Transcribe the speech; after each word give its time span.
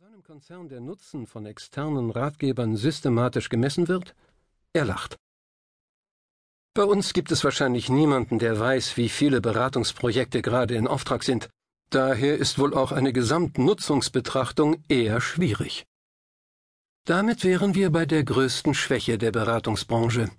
seinem 0.00 0.22
Konzern 0.22 0.70
der 0.70 0.80
Nutzen 0.80 1.26
von 1.26 1.44
externen 1.44 2.10
Ratgebern 2.10 2.74
systematisch 2.74 3.50
gemessen 3.50 3.86
wird? 3.86 4.14
Er 4.72 4.86
lacht. 4.86 5.16
Bei 6.72 6.84
uns 6.84 7.12
gibt 7.12 7.30
es 7.30 7.44
wahrscheinlich 7.44 7.90
niemanden, 7.90 8.38
der 8.38 8.58
weiß, 8.58 8.96
wie 8.96 9.10
viele 9.10 9.42
Beratungsprojekte 9.42 10.40
gerade 10.40 10.74
in 10.74 10.86
Auftrag 10.86 11.22
sind. 11.22 11.50
Daher 11.90 12.38
ist 12.38 12.58
wohl 12.58 12.72
auch 12.72 12.92
eine 12.92 13.12
Gesamtnutzungsbetrachtung 13.12 14.82
eher 14.88 15.20
schwierig. 15.20 15.84
Damit 17.04 17.44
wären 17.44 17.74
wir 17.74 17.90
bei 17.90 18.06
der 18.06 18.24
größten 18.24 18.72
Schwäche 18.72 19.18
der 19.18 19.32
Beratungsbranche. 19.32 20.30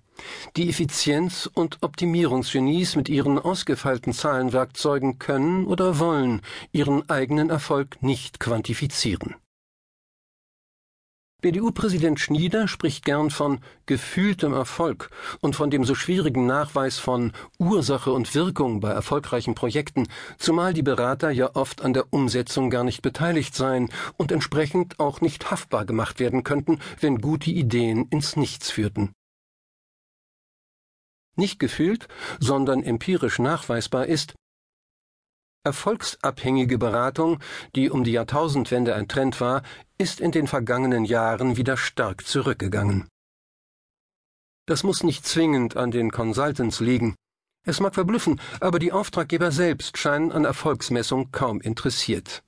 Die 0.55 0.69
Effizienz- 0.69 1.45
und 1.53 1.83
Optimierungsgenies 1.83 2.95
mit 2.95 3.09
ihren 3.09 3.37
ausgefeilten 3.37 4.13
Zahlenwerkzeugen 4.13 5.19
können 5.19 5.67
oder 5.67 5.99
wollen 5.99 6.41
ihren 6.71 7.07
eigenen 7.11 7.51
Erfolg 7.51 8.01
nicht 8.01 8.39
quantifizieren. 8.39 9.35
BDU-Präsident 11.41 12.19
Schnieder 12.19 12.67
spricht 12.67 13.03
gern 13.03 13.31
von 13.31 13.61
gefühltem 13.87 14.53
Erfolg 14.53 15.09
und 15.39 15.55
von 15.55 15.71
dem 15.71 15.83
so 15.85 15.95
schwierigen 15.95 16.45
Nachweis 16.45 16.99
von 16.99 17.33
Ursache 17.57 18.11
und 18.11 18.35
Wirkung 18.35 18.79
bei 18.79 18.91
erfolgreichen 18.91 19.55
Projekten, 19.55 20.07
zumal 20.37 20.73
die 20.75 20.83
Berater 20.83 21.31
ja 21.31 21.55
oft 21.55 21.81
an 21.81 21.93
der 21.93 22.13
Umsetzung 22.13 22.69
gar 22.69 22.83
nicht 22.83 23.01
beteiligt 23.01 23.55
seien 23.55 23.89
und 24.17 24.31
entsprechend 24.31 24.99
auch 24.99 25.19
nicht 25.21 25.49
haftbar 25.49 25.85
gemacht 25.85 26.19
werden 26.19 26.43
könnten, 26.43 26.79
wenn 26.99 27.17
gute 27.17 27.49
Ideen 27.49 28.05
ins 28.11 28.35
Nichts 28.35 28.69
führten. 28.69 29.11
Nicht 31.35 31.59
gefühlt, 31.59 32.07
sondern 32.39 32.83
empirisch 32.83 33.39
nachweisbar 33.39 34.05
ist, 34.05 34.35
Erfolgsabhängige 35.63 36.79
Beratung, 36.79 37.37
die 37.75 37.91
um 37.91 38.03
die 38.03 38.13
Jahrtausendwende 38.13 38.95
ein 38.95 39.07
Trend 39.07 39.39
war, 39.39 39.61
ist 39.99 40.19
in 40.19 40.31
den 40.31 40.47
vergangenen 40.47 41.05
Jahren 41.05 41.55
wieder 41.55 41.77
stark 41.77 42.25
zurückgegangen. 42.25 43.07
Das 44.65 44.83
muss 44.83 45.03
nicht 45.03 45.25
zwingend 45.25 45.77
an 45.77 45.91
den 45.91 46.09
Consultants 46.09 46.79
liegen. 46.79 47.15
Es 47.63 47.79
mag 47.79 47.93
verblüffen, 47.93 48.41
aber 48.59 48.79
die 48.79 48.91
Auftraggeber 48.91 49.51
selbst 49.51 49.99
scheinen 49.99 50.31
an 50.31 50.45
Erfolgsmessung 50.45 51.31
kaum 51.31 51.61
interessiert. 51.61 52.41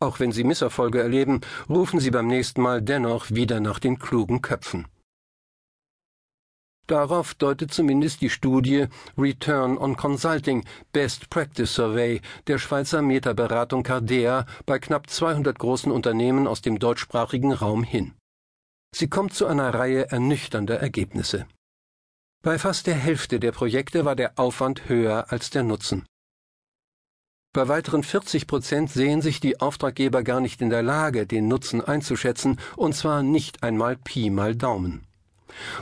Auch 0.00 0.18
wenn 0.18 0.32
sie 0.32 0.42
Misserfolge 0.42 1.00
erleben, 1.00 1.42
rufen 1.68 2.00
sie 2.00 2.10
beim 2.10 2.26
nächsten 2.26 2.60
Mal 2.60 2.82
dennoch 2.82 3.30
wieder 3.30 3.60
nach 3.60 3.78
den 3.78 4.00
klugen 4.00 4.42
Köpfen. 4.42 4.88
Darauf 6.88 7.34
deutet 7.34 7.70
zumindest 7.70 8.22
die 8.22 8.30
Studie 8.30 8.86
Return 9.18 9.76
on 9.76 9.94
Consulting 9.94 10.64
Best 10.90 11.28
Practice 11.28 11.74
Survey 11.74 12.22
der 12.46 12.58
Schweizer 12.58 13.02
Metaberatung 13.02 13.82
Cardea 13.82 14.46
bei 14.64 14.78
knapp 14.78 15.10
200 15.10 15.58
großen 15.58 15.92
Unternehmen 15.92 16.46
aus 16.46 16.62
dem 16.62 16.78
deutschsprachigen 16.78 17.52
Raum 17.52 17.84
hin. 17.84 18.14
Sie 18.96 19.08
kommt 19.08 19.34
zu 19.34 19.46
einer 19.46 19.74
Reihe 19.74 20.10
ernüchternder 20.10 20.80
Ergebnisse. 20.80 21.46
Bei 22.42 22.58
fast 22.58 22.86
der 22.86 22.94
Hälfte 22.94 23.38
der 23.38 23.52
Projekte 23.52 24.06
war 24.06 24.16
der 24.16 24.38
Aufwand 24.38 24.88
höher 24.88 25.30
als 25.30 25.50
der 25.50 25.64
Nutzen. 25.64 26.06
Bei 27.52 27.68
weiteren 27.68 28.02
40 28.02 28.46
Prozent 28.46 28.90
sehen 28.90 29.20
sich 29.20 29.40
die 29.40 29.60
Auftraggeber 29.60 30.22
gar 30.22 30.40
nicht 30.40 30.62
in 30.62 30.70
der 30.70 30.82
Lage, 30.82 31.26
den 31.26 31.48
Nutzen 31.48 31.82
einzuschätzen, 31.82 32.58
und 32.76 32.94
zwar 32.94 33.22
nicht 33.22 33.62
einmal 33.62 33.96
Pi 33.96 34.30
mal 34.30 34.56
Daumen. 34.56 35.07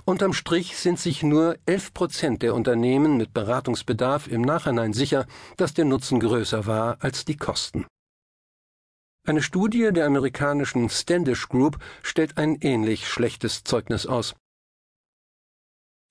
Unterm 0.05 0.33
Strich 0.33 0.77
sind 0.77 0.99
sich 0.99 1.23
nur 1.23 1.57
11 1.67 1.95
Prozent 1.95 2.43
der 2.43 2.55
Unternehmen 2.55 3.17
mit 3.17 3.33
Beratungsbedarf 3.33 4.29
im 4.29 4.43
Nachhinein 4.43 4.93
sicher, 4.93 5.27
dass 5.57 5.75
der 5.75 5.85
Nutzen 5.85 6.21
größer 6.21 6.67
war 6.67 6.99
als 7.01 7.25
die 7.25 7.37
Kosten. 7.37 7.87
Eine 9.27 9.43
Studie 9.43 9.91
der 9.93 10.07
amerikanischen 10.07 10.89
Standish 10.89 11.49
Group 11.49 11.79
stellt 12.03 12.39
ein 12.39 12.59
ähnlich 12.61 13.09
schlechtes 13.09 13.65
Zeugnis 13.65 14.07
aus. 14.07 14.35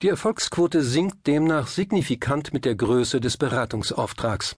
Die 0.02 0.08
Erfolgsquote 0.08 0.82
sinkt 0.82 1.26
demnach 1.26 1.68
signifikant 1.68 2.52
mit 2.52 2.66
der 2.66 2.74
Größe 2.74 3.18
des 3.18 3.38
Beratungsauftrags. 3.38 4.56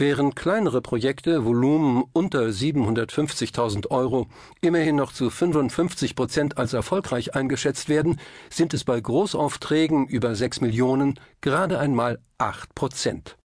Während 0.00 0.36
kleinere 0.36 0.80
Projekte, 0.80 1.44
Volumen 1.44 2.04
unter 2.12 2.42
750.000 2.42 3.88
Euro, 3.90 4.28
immerhin 4.60 4.94
noch 4.94 5.12
zu 5.12 5.28
55 5.28 6.14
Prozent 6.14 6.56
als 6.56 6.72
erfolgreich 6.72 7.34
eingeschätzt 7.34 7.88
werden, 7.88 8.20
sind 8.48 8.74
es 8.74 8.84
bei 8.84 9.00
Großaufträgen 9.00 10.06
über 10.06 10.36
6 10.36 10.60
Millionen 10.60 11.18
gerade 11.40 11.80
einmal 11.80 12.20
8 12.38 12.76
Prozent. 12.76 13.36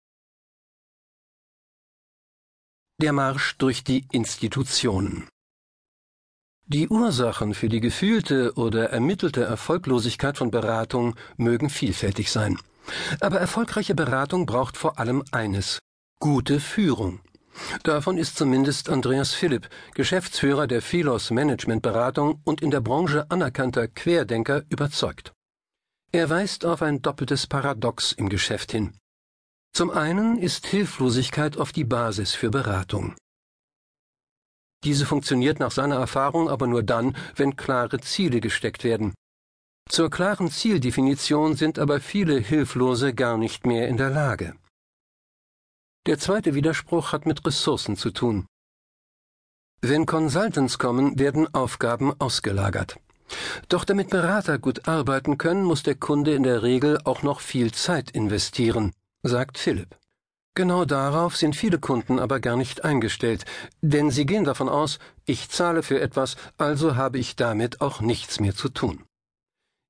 Der 3.01 3.13
Marsch 3.13 3.57
durch 3.57 3.83
die 3.83 4.05
Institutionen. 4.11 5.27
Die 6.67 6.87
Ursachen 6.87 7.55
für 7.55 7.67
die 7.67 7.79
gefühlte 7.79 8.53
oder 8.53 8.91
ermittelte 8.91 9.43
Erfolglosigkeit 9.43 10.37
von 10.37 10.51
Beratung 10.51 11.15
mögen 11.35 11.71
vielfältig 11.71 12.31
sein. 12.31 12.59
Aber 13.21 13.39
erfolgreiche 13.39 13.95
Beratung 13.95 14.45
braucht 14.45 14.77
vor 14.77 14.99
allem 14.99 15.23
eines 15.31 15.79
Gute 16.23 16.61
Führung. 16.61 17.19
Davon 17.83 18.17
ist 18.17 18.37
zumindest 18.37 18.87
Andreas 18.87 19.33
Philipp, 19.33 19.67
Geschäftsführer 19.93 20.67
der 20.67 20.81
Philos 20.81 21.31
Management 21.31 21.81
Beratung 21.81 22.39
und 22.45 22.61
in 22.61 22.71
der 22.71 22.79
Branche 22.79 23.29
anerkannter 23.29 23.89
Querdenker, 23.89 24.63
überzeugt. 24.69 25.33
Er 26.13 26.29
weist 26.29 26.63
auf 26.63 26.81
ein 26.81 27.01
doppeltes 27.01 27.45
Paradox 27.45 28.13
im 28.13 28.29
Geschäft 28.29 28.71
hin. 28.71 28.93
Zum 29.73 29.91
einen 29.91 30.37
ist 30.37 30.65
Hilflosigkeit 30.65 31.57
oft 31.57 31.75
die 31.75 31.83
Basis 31.83 32.33
für 32.33 32.51
Beratung. 32.51 33.15
Diese 34.85 35.05
funktioniert 35.05 35.59
nach 35.59 35.71
seiner 35.71 35.97
Erfahrung 35.97 36.47
aber 36.47 36.67
nur 36.67 36.83
dann, 36.83 37.17
wenn 37.35 37.57
klare 37.57 37.99
Ziele 37.99 38.39
gesteckt 38.39 38.85
werden. 38.85 39.13
Zur 39.89 40.09
klaren 40.09 40.49
Zieldefinition 40.49 41.57
sind 41.57 41.79
aber 41.79 41.99
viele 41.99 42.39
Hilflose 42.39 43.13
gar 43.13 43.37
nicht 43.37 43.65
mehr 43.65 43.89
in 43.89 43.97
der 43.97 44.09
Lage. 44.09 44.55
Der 46.05 46.19
zweite 46.19 46.53
Widerspruch 46.53 47.13
hat 47.13 47.25
mit 47.25 47.45
Ressourcen 47.45 47.95
zu 47.95 48.11
tun. 48.11 48.45
Wenn 49.81 50.05
Consultants 50.05 50.77
kommen, 50.77 51.17
werden 51.17 51.53
Aufgaben 51.53 52.13
ausgelagert. 52.19 52.97
Doch 53.69 53.85
damit 53.85 54.09
Berater 54.09 54.59
gut 54.59 54.87
arbeiten 54.87 55.37
können, 55.37 55.63
muss 55.63 55.81
der 55.83 55.95
Kunde 55.95 56.35
in 56.35 56.43
der 56.43 56.61
Regel 56.61 56.99
auch 57.05 57.23
noch 57.23 57.39
viel 57.39 57.71
Zeit 57.71 58.11
investieren, 58.11 58.91
sagt 59.23 59.57
Philipp. 59.57 59.97
Genau 60.55 60.83
darauf 60.83 61.37
sind 61.37 61.55
viele 61.55 61.79
Kunden 61.79 62.19
aber 62.19 62.41
gar 62.41 62.57
nicht 62.57 62.83
eingestellt, 62.83 63.45
denn 63.81 64.11
sie 64.11 64.25
gehen 64.25 64.43
davon 64.43 64.67
aus, 64.69 64.99
ich 65.25 65.49
zahle 65.49 65.83
für 65.83 66.01
etwas, 66.01 66.35
also 66.57 66.95
habe 66.97 67.17
ich 67.17 67.37
damit 67.37 67.79
auch 67.79 68.01
nichts 68.01 68.41
mehr 68.41 68.53
zu 68.53 68.69
tun. 68.69 69.03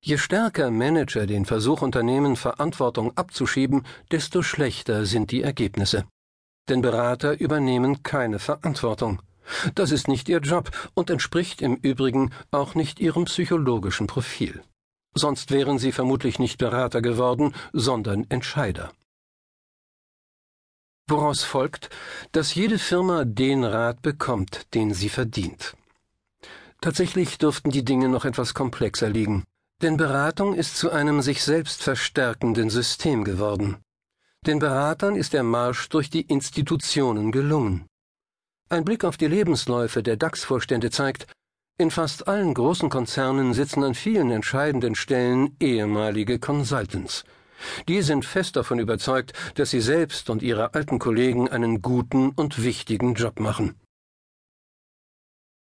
Je 0.06 0.18
stärker 0.18 0.70
Manager 0.70 1.26
den 1.26 1.46
Versuch 1.46 1.82
unternehmen, 1.82 2.36
Verantwortung 2.36 3.16
abzuschieben, 3.16 3.86
desto 4.12 4.42
schlechter 4.42 5.06
sind 5.06 5.32
die 5.32 5.42
Ergebnisse. 5.42 6.04
Denn 6.68 6.82
Berater 6.82 7.40
übernehmen 7.40 8.04
keine 8.04 8.40
Verantwortung. 8.40 9.22
Das 9.76 9.92
ist 9.92 10.10
nicht 10.10 10.28
ihr 10.28 10.40
Job 10.40 10.72
und 10.94 11.10
entspricht 11.10 11.62
im 11.62 11.76
Übrigen 11.76 12.32
auch 12.52 12.76
nicht 12.76 13.00
ihrem 13.00 13.24
psychologischen 13.26 14.08
Profil. 14.08 14.62
Sonst 15.16 15.52
wären 15.52 15.80
sie 15.80 15.94
vermutlich 15.94 16.38
nicht 16.38 16.58
Berater 16.58 17.02
geworden, 17.02 17.56
sondern 17.72 18.26
Entscheider. 18.28 18.92
Woraus 21.08 21.46
folgt, 21.46 21.90
dass 22.34 22.56
jede 22.56 22.78
Firma 22.78 23.24
den 23.24 23.64
Rat 23.64 24.02
bekommt, 24.02 24.74
den 24.74 24.94
sie 24.94 25.10
verdient. 25.10 25.78
Tatsächlich 26.82 27.38
dürften 27.38 27.72
die 27.72 27.86
Dinge 27.86 28.10
noch 28.10 28.26
etwas 28.26 28.54
komplexer 28.54 29.10
liegen. 29.10 29.46
Denn 29.82 29.98
Beratung 29.98 30.54
ist 30.54 30.78
zu 30.78 30.92
einem 30.92 31.22
sich 31.22 31.44
selbst 31.44 31.84
verstärkenden 31.84 32.70
System 32.70 33.24
geworden. 33.24 33.78
Den 34.46 34.60
Beratern 34.60 35.16
ist 35.16 35.34
der 35.34 35.44
Marsch 35.44 35.90
durch 35.90 36.10
die 36.10 36.22
Institutionen 36.22 37.32
gelungen. 37.32 37.86
Ein 38.70 38.86
Blick 38.86 39.04
auf 39.04 39.18
die 39.18 39.28
Lebensläufe 39.28 40.04
der 40.04 40.18
DAX-Vorstände 40.18 40.90
zeigt, 40.90 41.28
in 41.78 41.92
fast 41.92 42.28
allen 42.28 42.54
großen 42.54 42.90
Konzernen 42.90 43.54
sitzen 43.54 43.84
an 43.84 43.96
vielen 43.96 44.32
entscheidenden 44.32 44.96
Stellen 44.96 45.56
ehemalige 45.60 46.40
Consultants. 46.40 47.24
Die 47.88 48.02
sind 48.02 48.26
fest 48.26 48.56
davon 48.56 48.80
überzeugt, 48.80 49.34
dass 49.56 49.72
sie 49.72 49.82
selbst 49.82 50.30
und 50.30 50.44
ihre 50.44 50.74
alten 50.74 51.00
Kollegen 51.00 51.50
einen 51.50 51.82
guten 51.82 52.30
und 52.30 52.64
wichtigen 52.64 53.16
Job 53.16 53.40
machen. 53.40 53.76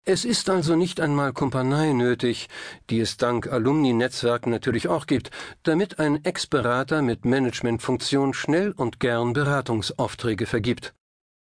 Es 0.05 0.25
ist 0.25 0.49
also 0.49 0.75
nicht 0.75 0.99
einmal 1.01 1.33
Kumpanei 1.33 1.93
nötig, 1.93 2.47
die 2.89 2.99
es 2.99 3.17
dank 3.17 3.47
Alumni-Netzwerken 3.47 4.49
natürlich 4.49 4.87
auch 4.87 5.05
gibt, 5.05 5.29
damit 5.63 5.99
ein 5.99 6.23
Ex-Berater 6.23 7.01
mit 7.01 7.25
Managementfunktion 7.25 8.33
schnell 8.33 8.71
und 8.71 8.99
gern 8.99 9.33
Beratungsaufträge 9.33 10.45
vergibt 10.45 10.93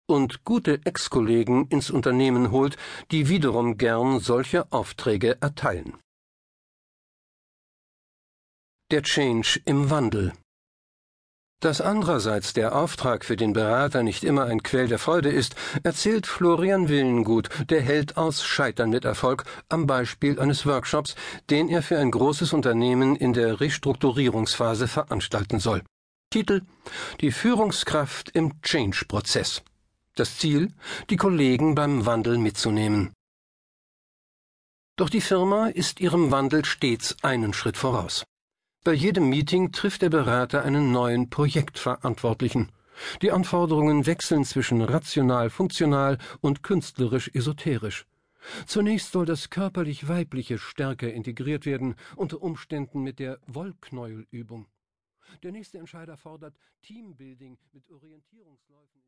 und 0.08 0.46
gute 0.46 0.80
Ex-Kollegen 0.86 1.68
ins 1.68 1.92
Unternehmen 1.92 2.52
holt, 2.52 2.78
die 3.12 3.28
wiederum 3.30 3.78
gern 3.78 4.20
solche 4.20 4.72
Aufträge 4.72 5.38
erteilen. 5.42 5.98
Der 8.90 9.04
Change 9.04 9.60
im 9.66 9.90
Wandel 9.90 10.34
Dass 11.60 11.82
andererseits 11.82 12.54
der 12.54 12.76
Auftrag 12.76 13.26
für 13.26 13.36
den 13.36 13.54
Berater 13.54 14.04
nicht 14.04 14.24
immer 14.24 14.46
ein 14.46 14.62
Quell 14.62 14.88
der 14.88 15.00
Freude 15.00 15.30
ist, 15.30 15.56
erzählt 15.82 16.28
Florian 16.28 16.88
Willengut, 16.88 17.50
der 17.72 17.82
Held 17.82 18.16
aus 18.16 18.44
Scheitern 18.44 18.92
mit 18.92 19.06
Erfolg, 19.06 19.44
am 19.68 19.88
Beispiel 19.88 20.40
eines 20.40 20.68
Workshops, 20.68 21.16
den 21.50 21.68
er 21.68 21.82
für 21.82 21.98
ein 21.98 22.12
großes 22.12 22.54
Unternehmen 22.54 23.16
in 23.16 23.34
der 23.34 23.60
Restrukturierungsphase 23.60 24.88
veranstalten 24.88 25.60
soll. 25.60 25.82
Titel 26.30 26.62
Die 27.22 27.32
Führungskraft 27.32 28.30
im 28.36 28.62
Change-Prozess. 28.62 29.64
Das 30.16 30.38
Ziel, 30.38 30.74
die 31.10 31.18
Kollegen 31.18 31.74
beim 31.74 32.06
Wandel 32.06 32.38
mitzunehmen. 32.38 33.14
Doch 34.96 35.10
die 35.10 35.22
Firma 35.22 35.68
ist 35.68 36.02
ihrem 36.02 36.30
Wandel 36.30 36.66
stets 36.66 37.16
einen 37.24 37.54
Schritt 37.54 37.78
voraus. 37.78 38.26
Bei 38.88 38.94
jedem 38.94 39.28
Meeting 39.28 39.74
trifft 39.74 40.02
der 40.02 40.10
Berater 40.10 40.64
einen 40.64 40.94
neuen 40.94 41.30
Projektverantwortlichen. 41.30 42.72
Die 43.22 43.34
Anforderungen 43.34 44.06
wechseln 44.06 44.46
zwischen 44.46 44.82
rational 44.82 45.50
funktional 45.50 46.18
und 46.40 46.64
künstlerisch 46.64 47.30
esoterisch. 47.34 48.06
Zunächst 48.66 49.12
soll 49.12 49.26
das 49.26 49.50
körperlich 49.50 50.08
Weibliche 50.08 50.58
stärker 50.58 51.12
integriert 51.12 51.66
werden, 51.66 51.96
unter 52.16 52.42
Umständen 52.42 53.02
mit 53.02 53.20
der 53.20 53.40
Wollknäuelübung. 53.46 54.68
Der 55.44 55.52
nächste 55.52 55.80
Entscheider 55.80 56.16
fordert 56.16 56.56
Teambuilding 56.82 57.58
mit 57.74 57.90
Orientierungsläufen. 57.90 59.02